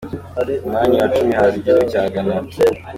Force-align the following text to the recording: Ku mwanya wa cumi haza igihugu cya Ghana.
Ku 0.61 0.67
mwanya 0.71 0.95
wa 1.01 1.11
cumi 1.15 1.33
haza 1.39 1.55
igihugu 1.59 1.83
cya 1.91 2.01
Ghana. 2.13 2.37